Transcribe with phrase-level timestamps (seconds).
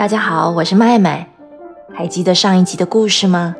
[0.00, 1.28] 大家好，我是麦麦。
[1.94, 3.54] 还记得上一集的故事吗？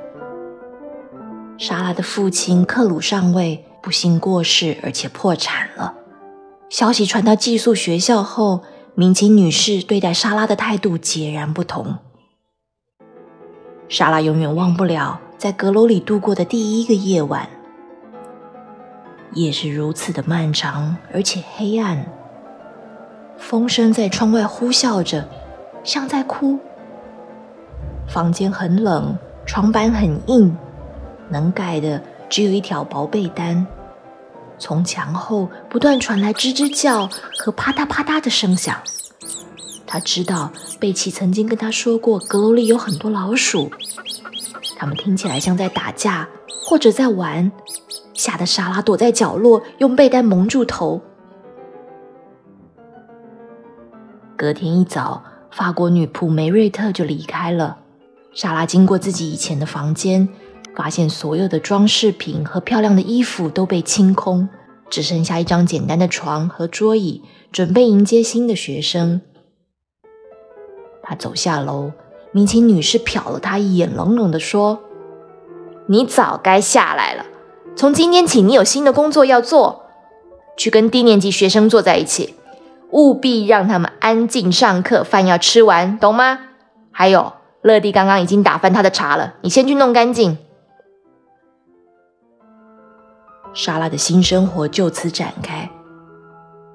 [1.59, 5.93] 莎拉的父亲克鲁上尉不幸过世，而且破产了。
[6.71, 8.63] 消息传到寄宿学校后，
[8.95, 11.99] 明琴女士对待莎拉的态度截然不同。
[13.91, 17.51] 莎拉永远忘不了在阁楼里度过的第一个夜晚。
[19.35, 22.07] 夜是如此的漫长，而且黑暗。
[23.37, 25.29] 风声在窗外呼啸着，
[25.83, 26.59] 像在哭。
[28.09, 29.17] 房间很冷，
[29.47, 30.57] 床板很硬，
[31.29, 33.67] 能盖的只有一条薄被单。
[34.59, 37.09] 从墙后不断传来吱吱叫
[37.39, 38.77] 和啪嗒啪嗒的声响。
[39.87, 43.71] 他知道贝奇曾经跟他说过，阁楼里有很多老鼠，
[44.77, 46.29] 他们听起来像在打架
[46.69, 47.51] 或者在玩，
[48.13, 51.01] 吓得莎拉躲在角落，用被单蒙住头。
[54.37, 57.79] 隔天一早，法国女仆梅瑞特就离开了。
[58.33, 60.29] 莎拉经过自己以前的房间。
[60.77, 64.49] 发现所有的装饰品和漂亮的衣服都被清空，
[64.89, 69.21] 只剩下一张简单的床和桌椅，准备迎接新的学生。
[71.03, 71.93] 他走下楼，
[72.33, 74.81] 明琴女士瞟了他一眼，冷冷地说
[75.87, 77.27] ：“你早该下来了。
[77.77, 79.87] 从今天起，你有新的工作要做，
[80.57, 82.37] 去跟低年级学生坐在一起，
[82.93, 86.39] 务必让他们安静上课，饭要吃完，懂吗？
[86.91, 90.39] 还有，乐蒂刚刚已经打翻他的茶了，你先去弄干净。”
[93.53, 95.69] 莎拉的新生活就此展开。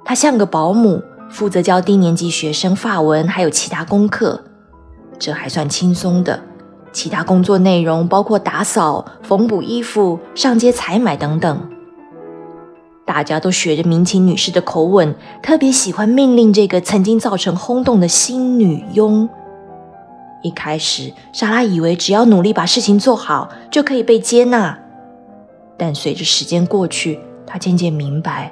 [0.04, 4.44] 她像个保姆，负责教低年级学生法文，还有其他功课。
[5.18, 6.42] 这还算轻松的。
[6.92, 11.70] 其他工作内容包括打扫、缝补衣服、上街采买等等。
[13.06, 19.30] 大家都学着民勤女士的口吻，特别喜欢命令这个曾经造成轰动的新女佣。
[20.42, 24.78] 一开始，莎拉以为只要努力把事情做好，就可以被接纳。
[25.78, 28.52] 但随着时间过去，他渐渐明白，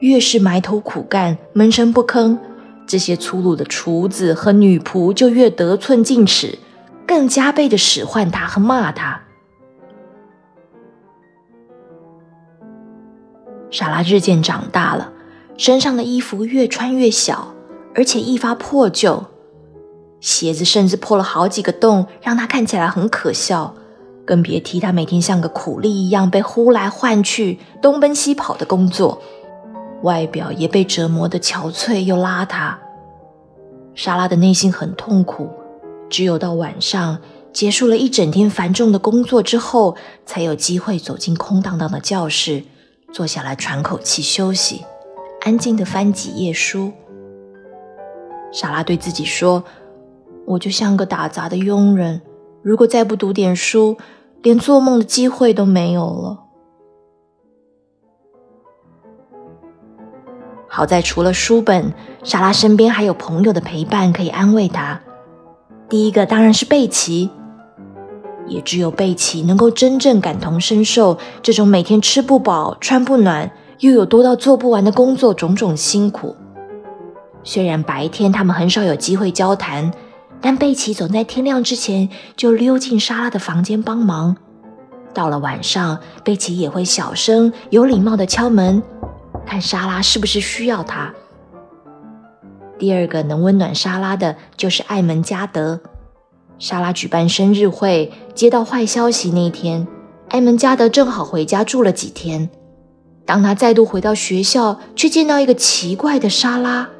[0.00, 2.36] 越是埋头苦干、闷声不吭，
[2.86, 6.58] 这些粗鲁的厨子和女仆就越得寸进尺，
[7.06, 9.22] 更加倍的使唤他和骂他。
[13.70, 15.12] 莎拉日渐长大了，
[15.56, 17.54] 身上的衣服越穿越小，
[17.94, 19.24] 而且愈发破旧，
[20.20, 23.74] 鞋子甚至破了好几个洞，让她看起来很可笑。
[24.26, 29.20] 更别提她每天像个苦力一样被呼来唤去、东奔西跑的工作，
[30.02, 32.74] 外表也被折磨得憔悴又邋遢。
[33.94, 35.48] 莎拉的内心很痛苦，
[36.08, 37.18] 只有到晚上
[37.52, 42.62] 结束了一整天繁重的工作之后，才有机会走进空荡荡的教室，
[43.12, 44.84] 坐下来喘口气休息，
[45.42, 46.92] 安静的翻几页书。
[48.52, 49.64] 莎拉对自己说
[50.46, 52.22] ：“我就像个打杂的佣人，
[52.62, 53.96] 如果再不读点书。”
[54.42, 56.44] 连做梦的机会都没有了。
[60.66, 61.92] 好在除了书本，
[62.22, 64.98] 莎拉身边还有朋友的陪伴可以安慰她。
[65.90, 67.28] 第一个当然是贝奇，
[68.50, 76.36] 也只有贝奇能够真正感同身受这种每天吃不饱、穿不暖，又有多到做不完的工作种种辛苦。
[77.42, 79.90] 虽然白天他们很少有机会交谈。
[80.42, 84.34] 但贝奇总在天亮之前就溜进莎拉的房间帮忙。
[85.12, 88.82] 到了晚上，贝奇也会小声、有礼貌的敲门，
[89.44, 91.12] 看莎拉是不是需要他。
[92.78, 95.78] 第二个能温暖莎拉的就是艾门加德。
[96.60, 99.88] 莎拉举办生日会，接到坏消息那天，
[100.28, 102.50] 埃门加德正好回家住了几天。
[103.24, 106.90] 当他再度回到学校，却见到一个奇怪的莎拉。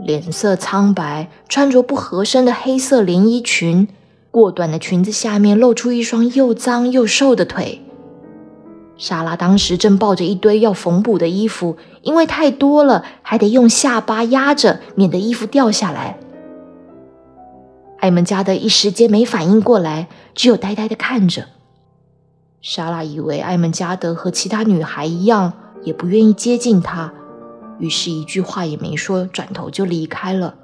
[0.00, 3.86] 脸色苍白，穿着不合身的黑色连衣裙，
[4.32, 7.80] 过短的裙子下面露出一双又脏又瘦的腿。
[8.96, 16.18] 莎拉当时正抱着一堆要缝补的衣服，因为太多了，还得用下巴压着，免得衣服掉下来。
[17.98, 21.46] 艾门加德一时间没反应过来，只有呆呆的看着。
[22.60, 25.52] 莎拉以为艾门加德和其他女孩一样，
[25.82, 27.12] 也不愿意接近她。
[27.78, 30.54] 于是，一句话也没说，转头就离开了。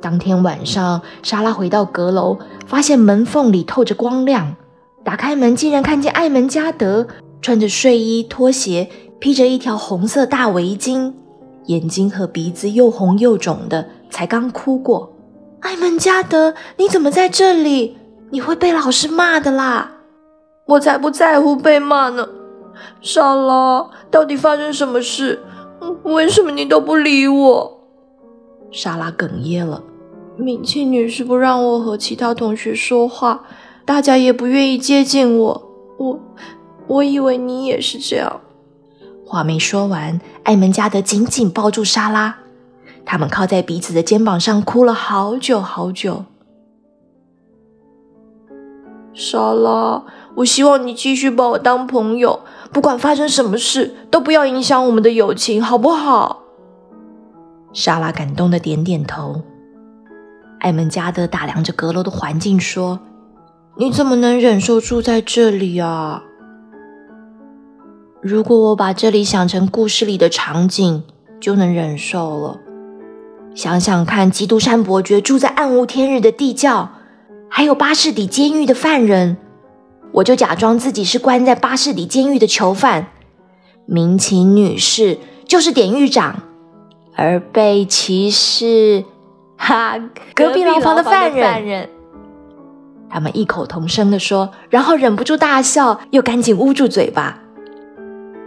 [0.00, 4.56] 当天晚上，莎拉回到阁楼，发现门缝里透着光亮。
[5.04, 7.06] 打开门，竟然看见艾门加德
[7.42, 8.88] 穿着睡衣、拖鞋，
[9.18, 11.12] 披着一条红色大围巾，
[11.66, 15.12] 眼睛和鼻子又红又肿的，才刚哭过。
[15.60, 17.96] 艾门加德，你怎么在这里？
[18.30, 19.90] 你会被老师骂的啦！
[20.66, 22.28] 我才不在乎被骂呢。
[23.00, 25.40] 莎拉，到底发生什么事？
[26.04, 27.80] 为什么你都不理我？
[28.70, 29.82] 莎拉哽咽了，
[30.36, 33.44] 敏庆女士不让我和其他同学说话，
[33.84, 35.70] 大家也不愿意接近我。
[35.98, 36.20] 我
[36.86, 38.40] 我以为你也是这样。
[39.26, 42.38] 话没说完，艾门加德紧紧抱住莎拉，
[43.10, 46.26] 他们靠在彼此的肩膀上哭了好久好久。
[49.12, 50.04] 莎拉，
[50.36, 52.38] 我希望你继续把我当朋友，
[52.72, 56.44] 不管发生什么事，都不要影响我们的友情，好不好？
[57.72, 59.42] 莎拉感动的点点头。
[60.60, 63.00] 艾门加德打量着阁楼的环境，说
[63.76, 66.22] ：“你怎么能忍受住在这里啊？
[68.22, 71.02] 如果我把这里想成故事里的场景，
[71.40, 72.60] 就能忍受了。
[73.60, 76.92] 想想看，基督山伯爵住在暗无天日的地窖。”
[77.46, 79.36] 还有巴士底监狱的犯人，
[80.12, 83.08] 我就假装自己是关在巴士底监狱的囚犯。
[83.84, 86.40] 民勤女士就是典狱长，
[87.14, 89.04] 而贝奇是
[89.58, 89.98] 哈
[90.34, 91.90] 隔壁牢房的犯人。
[93.10, 97.40] 他们异口同声地说，然后忍不住大笑，又赶紧捂住嘴巴。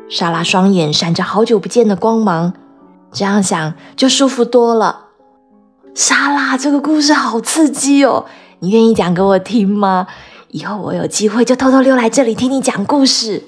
[0.10, 2.54] 莎拉双眼闪着好久不见的光芒，
[3.12, 5.02] 这样想就舒服多了。
[5.96, 8.26] 莎拉，这个故事好刺激哦！
[8.60, 10.08] 你愿意讲给我听吗？
[10.50, 13.44] 以后我有机会就偷偷溜来这里听你讲故事。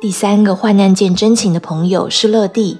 [0.00, 2.78] 第三个患难见真情的朋友是乐蒂，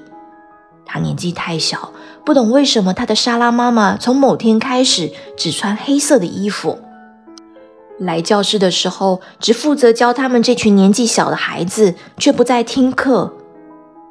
[0.84, 1.92] 他年纪太小，
[2.24, 6.78] 不懂为什么他的莎拉妈妈从某天开始只穿黑色的衣服，
[7.98, 13.34] 来教室的时候只负责教他们这群年纪小的孩子，却不再听课。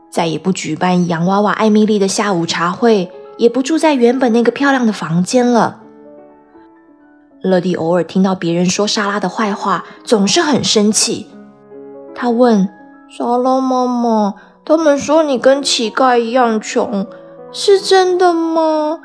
[0.09, 5.81] 再也不举办洋娃娃艾米丽的下午茶会，也不住在原本那个漂亮的房间了。
[7.41, 11.27] 乐蒂偶尔听到别人说莎拉的坏话，总是很生气。
[12.15, 12.67] 他问
[13.09, 14.33] 莎拉妈妈
[14.65, 17.05] ：“他们说你跟乞丐一样穷，
[17.51, 18.99] 是真的吗？”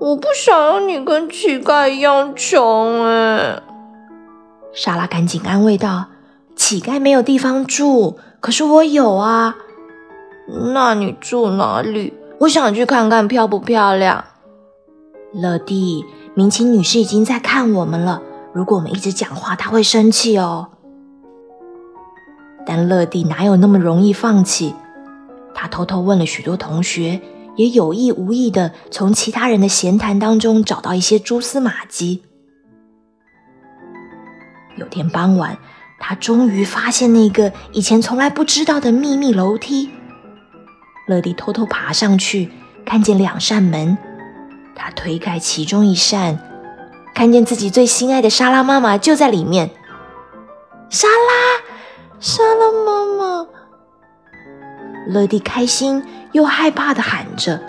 [0.00, 3.62] 我不想要你跟乞丐一样穷哎。
[4.72, 6.06] 莎拉赶紧安慰道
[6.56, 9.56] ：“乞丐没有地方住，可是我有啊。”
[10.74, 12.14] 那你住哪里？
[12.40, 14.24] 我想去看看漂不漂亮。
[15.32, 16.04] 乐蒂，
[16.34, 18.20] 明琴女士已经在看我们了。
[18.52, 20.68] 如果我们一直讲话，她会生气哦。
[22.66, 24.74] 但乐蒂哪有那么容易放弃？
[25.54, 27.20] 她偷偷问了许多同学，
[27.56, 32.22] 也有意无意的从其他人的闲谈当中找到一些蛛丝马迹。
[34.76, 35.58] 有天傍晚，
[35.98, 39.90] 他终于发现那个以前从来不知道的秘密楼梯。
[41.06, 42.50] 乐蒂偷偷爬上去，
[42.86, 43.98] 看见两扇门。
[44.74, 46.38] 他推开其中一扇，
[47.14, 49.70] 看见自己最心爱的莎拉妈妈就在里面。
[50.88, 51.62] 莎拉，
[52.18, 53.46] 莎拉妈妈！
[55.08, 56.02] 乐蒂开心
[56.32, 57.60] 又害怕的喊着。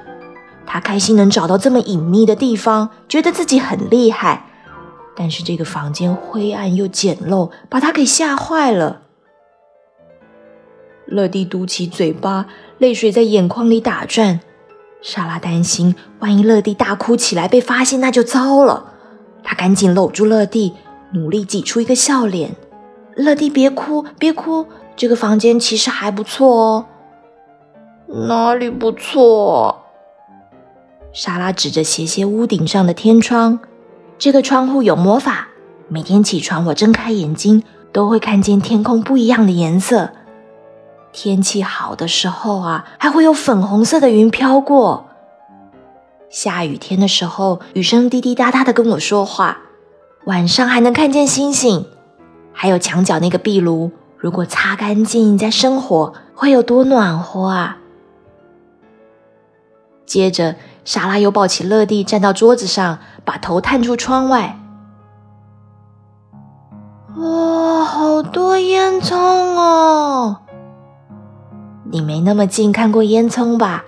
[0.66, 4.46] 他开心能找到这么隐秘的地方，觉得自己很厉害。
[5.16, 9.02] 但是这个房间灰暗又简陋，把他给吓坏了。
[11.06, 12.48] 乐蒂嘟起嘴巴。
[12.80, 14.42] 泪水在眼眶里打转，
[15.02, 18.92] 莎拉担心，万一乐蒂大哭起来被发现，那就糟了。
[19.42, 20.74] 她赶紧搂住乐蒂，
[21.14, 22.56] 努力挤出一个笑脸。
[23.16, 24.66] 乐蒂，别哭，别哭，
[24.98, 26.86] 这个房间其实还不错哦。
[28.28, 29.84] 哪里不错？
[31.14, 33.60] 莎拉指着斜斜屋顶上的天窗，
[34.18, 35.48] 这个窗户有魔法，
[35.88, 40.12] 每天起床我睁开眼睛，都会看见天空不一样的颜色。
[41.12, 45.08] 天气好的时候啊，还会有粉红色的云飘过。
[46.30, 49.60] 下雨天的时候，雨声滴滴答答的跟我说话。
[50.26, 51.86] 晚上还能看见星星，
[52.54, 57.78] 还有墙角那个壁炉，如果擦干净再生火，会有多暖和啊！
[60.06, 60.56] 接着，
[60.86, 64.60] 莎拉又抱起乐蒂，站到桌子上，把头探出窗外。
[67.18, 70.38] 哇，好多烟囱哦！
[71.92, 73.84] 你没那么近看过烟囱吧？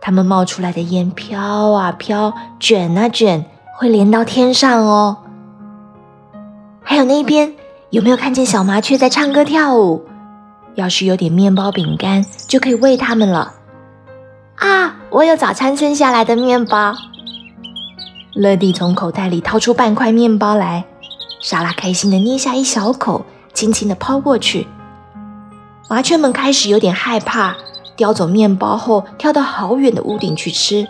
[0.00, 3.44] 它们冒出来的烟飘啊飘，卷啊卷，
[3.78, 5.16] 会连到天上哦。
[6.82, 7.54] 还有那边
[7.90, 10.04] 有没有看见小麻雀在唱歌跳舞？
[10.74, 13.54] 要是有点面包饼干，就可以喂它们了。
[14.56, 16.94] 啊，我有早餐剩下来的面包。
[18.36, 20.84] 乐蒂从口袋里掏出半块面包来，
[21.40, 23.24] 莎拉开心的捏下一小口，
[23.54, 24.66] 轻轻的抛过去。
[25.88, 27.56] 麻雀们开始有点害怕，
[27.96, 30.86] 叼走面包后跳到好远的屋顶去吃。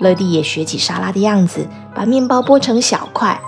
[0.00, 3.38] 乐蒂也学起莎拉的样子，把面包剥成小块。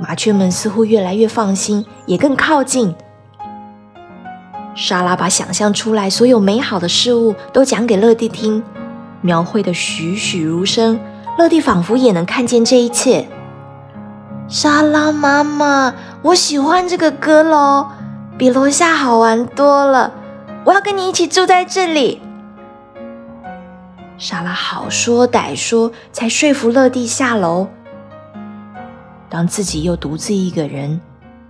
[0.00, 2.94] 麻雀们似乎越来越放心，也更靠近。
[4.74, 8.62] 莎拉把想象出来所有美好的事物都讲给乐蒂听，
[9.20, 10.98] 描绘的栩栩如生。
[11.38, 13.28] 乐蒂仿佛也能看见这一切。
[14.48, 17.86] 莎拉妈妈，我喜欢这个阁楼，
[18.38, 20.12] 比楼下好玩多了。
[20.64, 22.22] 我要跟你一起住在这里。
[24.16, 27.66] 莎拉好说歹说，才说服乐蒂下楼。
[29.28, 31.00] 当自己又独自一个人，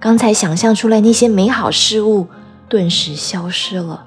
[0.00, 2.26] 刚才想象出来那些美好事物。
[2.68, 4.05] 顿时消失了。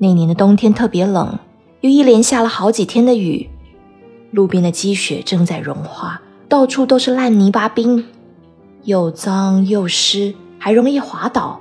[0.00, 1.38] 那年的冬天特别冷，
[1.80, 3.50] 又一连下了好几天的雨，
[4.30, 8.06] 路边的积雪正在融化，到处都是烂泥巴冰，
[8.84, 11.60] 又脏又湿，还容易滑倒。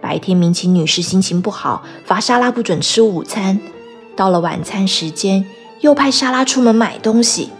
[0.00, 3.60] 白天，明琴女士心情不好，罚莎拉不准吃午餐。
[4.16, 5.46] 到了晚餐时间，
[5.82, 7.50] 又派莎拉出门买东西。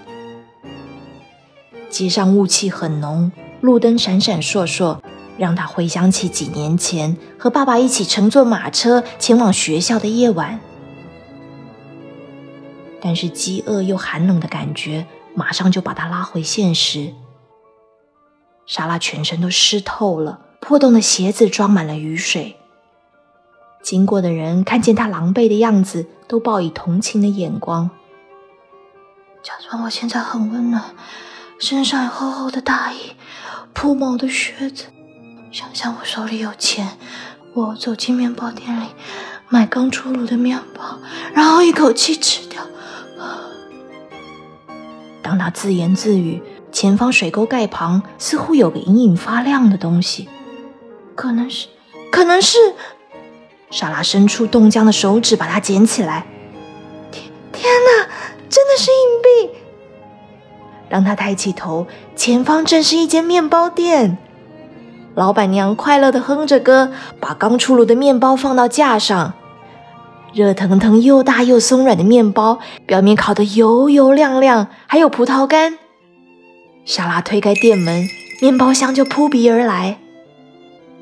[1.88, 4.98] 街上雾气很浓，路灯闪闪烁烁，
[5.40, 10.60] 让他回想起几年前和爸爸一起乘坐马车前往学校的夜晚。
[13.00, 17.14] 但是饥饿又寒冷的感觉马上就把他拉回现实。
[18.66, 22.56] 莎拉全身都湿透了，破洞的鞋子装满了雨水。
[23.82, 27.88] 经过的人看见他狼狈的样子，都报以同情的眼光。
[29.42, 30.94] 假装我现在很温暖。
[31.58, 33.12] 身上有厚厚的大衣，
[33.72, 34.84] 铺毛的靴子。
[35.52, 36.96] 想象我手里有钱，
[37.54, 38.86] 我走进面包店里
[39.48, 41.00] 买刚出炉的面包，
[41.34, 42.62] 然后一口气吃掉。
[45.20, 46.40] 当他自言自语，
[46.70, 50.28] 前方水沟盖旁似乎有个隐隐发亮的东西，
[51.16, 51.66] 可能是，
[52.12, 52.56] 可能是。
[53.70, 56.26] 莎拉伸出冻僵的手指把它捡起来。
[57.10, 58.08] 天，天哪，
[58.48, 59.58] 真的是硬币！
[60.88, 64.18] 当他抬起头，前方正是一间面包店。
[65.14, 69.34] 老板娘快乐地哼着歌，把刚出炉的面包放到架上。
[70.32, 75.78] 热腾腾、又大又松软的面包，表面烤得油油亮亮，还有葡萄干。
[76.84, 78.06] 莎拉推开店门，
[78.40, 79.98] 面包香就扑鼻而来。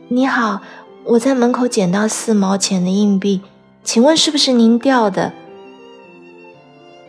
[0.08, 0.62] 你好，
[1.04, 3.42] 我在门口捡到四毛钱的硬币，
[3.84, 5.32] 请问是不是您掉的？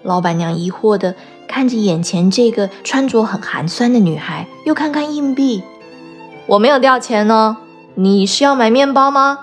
[0.04, 1.16] 老板娘疑惑的。
[1.48, 5.64] 看着眼前这个穿着很寒酸的女孩，又看看硬币，
[6.50, 7.58] 我没有掉钱呢。
[7.94, 9.40] 你是要买面包吗？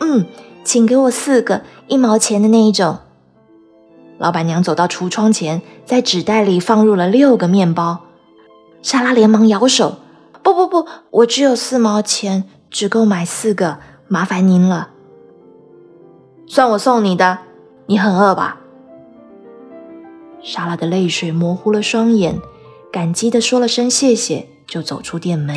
[0.00, 0.26] 嗯，
[0.62, 2.98] 请给我四个一毛钱的那一种。
[4.18, 8.00] 老板娘走到橱窗前，在纸袋里放入了六个面包。
[8.82, 9.98] 莎拉连忙摇手
[10.42, 13.78] ：“不不不，我只有四毛钱，只够买四个，
[14.08, 14.90] 麻烦您了。
[16.46, 17.38] 算我送你的。
[17.86, 18.60] 你很饿吧？”
[20.42, 22.38] 莎拉的泪水模糊了双眼，
[22.92, 25.56] 感激的说了声谢谢，就走出店门。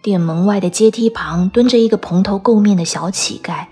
[0.00, 3.66] 店门外的阶梯旁蹲着一个蓬头垢面的小乞丐，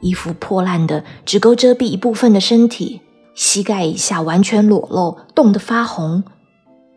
[0.00, 3.00] 衣服破烂的只够遮蔽一部分的身体，
[3.34, 6.24] 膝盖以下完全裸露，冻得发红。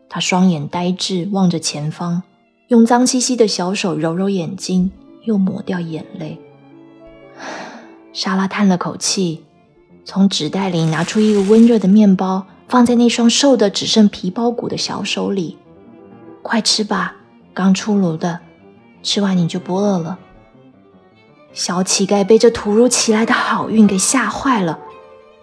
[0.09, 2.23] 他双眼呆滞，望着前方，
[2.67, 4.91] 用脏兮兮的小手揉揉眼睛，
[5.23, 6.37] 又抹掉眼泪。
[8.11, 9.43] 莎拉叹了口气。
[10.05, 15.57] 从纸袋里拿出一个温热的面包，放在那双瘦的只剩皮包骨的小手里。
[16.41, 17.15] 快吃吧，
[17.53, 18.39] 刚出炉的，
[19.03, 20.19] 吃完你就不饿了。
[21.53, 24.79] 小乞丐被这突如其来的好运给吓坏了，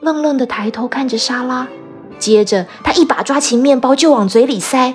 [0.00, 1.66] 愣愣的抬头看着莎拉，
[2.18, 4.94] 接着他一把抓起面包就往嘴里塞。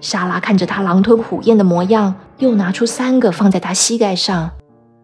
[0.00, 4.50] 莎拉看着他狼吞虎咽的模样，又拿出三个放在他膝盖上。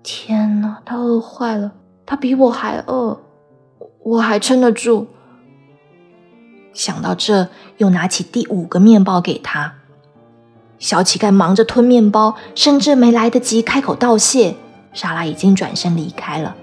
[0.03, 1.73] 天哪，他饿坏了，
[2.05, 3.19] 他比我还饿。
[4.05, 5.07] 我还撑得住。
[6.73, 7.49] 想到这，
[7.79, 9.75] 又拿起第五个面包给他。
[10.79, 14.57] 小乞丐忙着吞面包，甚至没来得及开口道谢，
[14.93, 16.57] 莎拉已经转身离开了。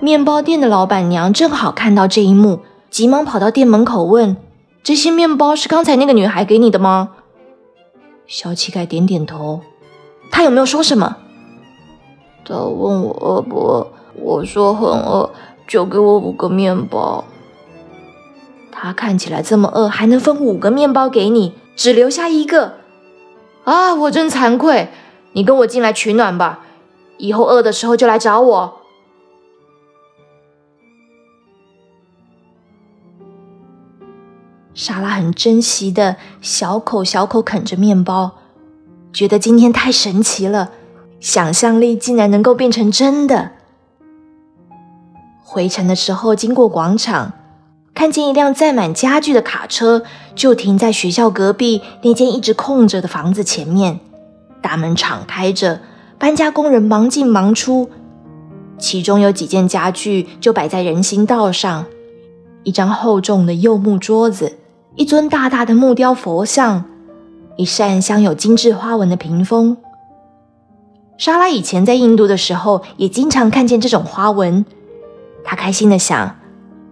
[0.00, 4.36] 面包店的老板娘正好看到这一幕，急忙跑到店门口问
[4.84, 7.10] ：“这些面包是刚才那个女孩给你的吗？”
[8.26, 9.60] 小乞丐点点头。
[10.30, 11.16] 他有没有说什么？
[12.44, 15.30] 他问我饿不饿，我说很饿。
[15.66, 17.24] 就给我五个面包。
[18.76, 22.74] 他看起来这么饿，还能分五个面包给你，只留下一个。
[23.62, 24.90] 啊，我真惭愧。
[25.32, 26.64] 你跟我进来取暖吧，
[27.16, 28.80] 以后饿的时候就来找我。
[34.74, 38.32] 莎拉很珍惜的小口小口啃着面包，
[39.12, 40.72] 觉得今天太神奇了，
[41.20, 43.52] 想象力竟然能够变成真的。
[45.42, 47.32] 回程的时候，经过广场，
[47.94, 50.02] 看见一辆载满家具的卡车，
[50.34, 54.00] 就停在学校隔壁那间一直空着的房子前面。
[54.60, 55.80] 大门敞开着，
[56.18, 57.88] 搬家工人忙进忙出。
[58.78, 61.86] 其中有几件家具就摆在人行道上，
[62.64, 64.58] 一张厚重的柚木桌子，
[64.96, 66.84] 一尊大大的木雕佛像，
[67.56, 69.76] 一扇镶有精致花纹的屏风。
[71.16, 74.66] 莎拉以前在印度的时候，也经常看见这种花纹。
[75.44, 76.36] 她开心的想。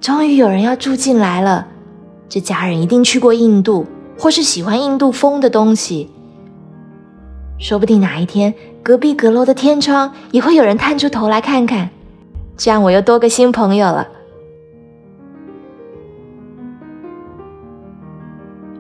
[0.03, 1.69] 终于有人要住进来了，
[2.29, 3.87] 这家人一定去过印度，
[4.19, 6.11] 或是喜欢印度风的东西。
[7.61, 11.89] 说不定哪一天隔壁阁楼的天窗也会有人探出头来看看，
[12.57, 14.09] 这样我又多个新朋友了。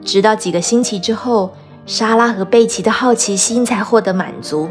[0.05, 1.53] 直到几个星期之后，
[1.87, 4.69] 莎拉和贝奇的好奇心才获得满足。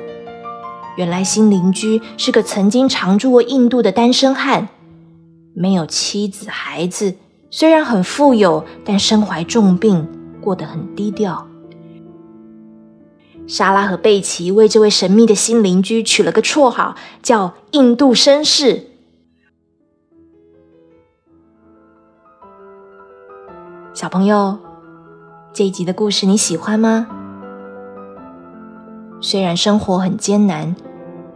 [0.98, 4.68] 原来新邻居是个曾经常住过印度的单身汉。
[5.54, 7.16] 没有妻子孩子，
[7.50, 10.08] 虽然很富有，但身怀重病，
[10.42, 11.48] 过得很低调。
[13.48, 18.88] 莎拉和贝奇为这位神秘的新邻居取了个绰号，叫“印度绅士”。
[23.94, 24.58] 小朋友，
[25.52, 27.08] 这一集的故事你喜欢吗？
[29.20, 30.74] 虽然生活很艰难。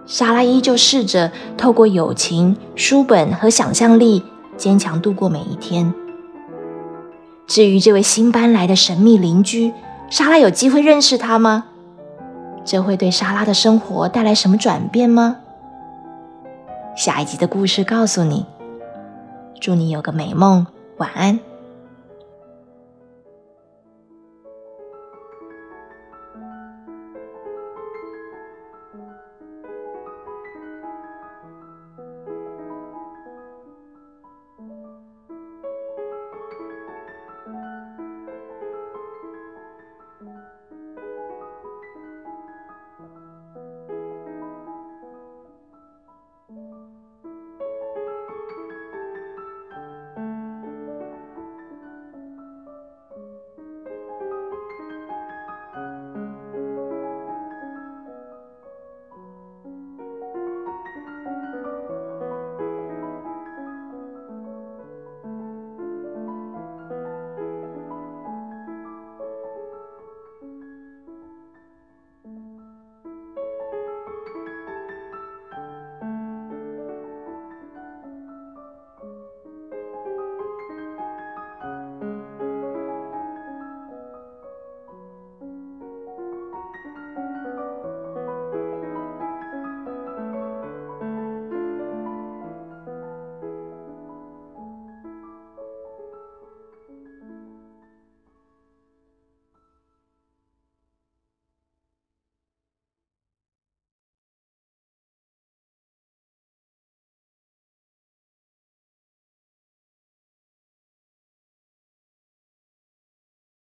[0.06, 4.24] 莎拉依旧试着透过友情、书本和想象力，
[4.56, 5.94] 坚强度过每一天。
[7.48, 9.74] 至于这位新搬来的神秘邻居，
[10.10, 11.66] 莎拉有机会认识他吗？
[12.64, 15.38] 这会对莎拉的生活带来什么转变吗？
[16.96, 18.46] 下一集的故事告诉你。
[19.60, 21.40] 祝你有个美梦，晚安。